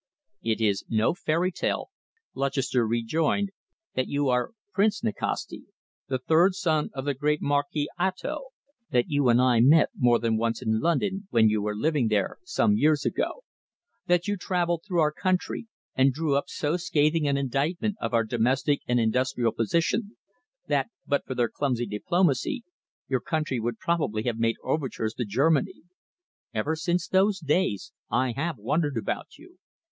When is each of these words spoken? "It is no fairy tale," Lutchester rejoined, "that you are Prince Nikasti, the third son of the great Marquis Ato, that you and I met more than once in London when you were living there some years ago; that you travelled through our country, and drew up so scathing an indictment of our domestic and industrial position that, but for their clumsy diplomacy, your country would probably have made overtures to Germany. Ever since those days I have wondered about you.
"It 0.41 0.59
is 0.59 0.83
no 0.89 1.13
fairy 1.13 1.51
tale," 1.51 1.91
Lutchester 2.33 2.87
rejoined, 2.87 3.51
"that 3.93 4.07
you 4.07 4.29
are 4.29 4.53
Prince 4.73 5.03
Nikasti, 5.03 5.65
the 6.07 6.17
third 6.17 6.55
son 6.55 6.89
of 6.95 7.05
the 7.05 7.13
great 7.13 7.39
Marquis 7.39 7.87
Ato, 7.99 8.45
that 8.89 9.11
you 9.11 9.29
and 9.29 9.39
I 9.39 9.59
met 9.59 9.89
more 9.95 10.17
than 10.17 10.37
once 10.37 10.59
in 10.59 10.79
London 10.79 11.27
when 11.29 11.49
you 11.49 11.61
were 11.61 11.75
living 11.75 12.07
there 12.07 12.39
some 12.43 12.75
years 12.77 13.05
ago; 13.05 13.43
that 14.07 14.27
you 14.27 14.37
travelled 14.37 14.83
through 14.87 15.01
our 15.01 15.11
country, 15.11 15.67
and 15.93 16.11
drew 16.11 16.35
up 16.35 16.45
so 16.47 16.77
scathing 16.77 17.27
an 17.27 17.37
indictment 17.37 17.95
of 18.01 18.11
our 18.11 18.23
domestic 18.23 18.81
and 18.87 18.99
industrial 18.99 19.51
position 19.51 20.17
that, 20.65 20.89
but 21.05 21.27
for 21.27 21.35
their 21.35 21.47
clumsy 21.47 21.85
diplomacy, 21.85 22.63
your 23.07 23.21
country 23.21 23.59
would 23.59 23.77
probably 23.77 24.23
have 24.23 24.39
made 24.39 24.55
overtures 24.63 25.13
to 25.13 25.25
Germany. 25.25 25.83
Ever 26.55 26.75
since 26.75 27.07
those 27.07 27.37
days 27.37 27.93
I 28.09 28.31
have 28.31 28.57
wondered 28.57 28.97
about 28.97 29.37
you. 29.37 29.59